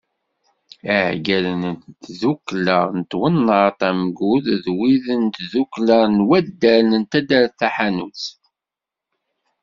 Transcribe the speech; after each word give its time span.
I 0.91 0.93
Iɛeggalen 0.97 1.61
n 1.75 1.75
tddukkla 2.03 2.79
n 2.97 2.99
twennaḍt 3.11 3.79
Amgud 3.89 4.45
d 4.63 4.65
wid 4.77 5.05
n 5.21 5.23
tdukkla 5.35 5.99
n 6.15 6.15
waddal 6.27 6.87
n 6.99 7.03
taddart 7.11 7.53
Taḥanut. 7.59 8.23